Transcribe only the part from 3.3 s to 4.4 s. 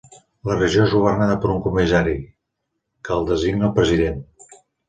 designa el president.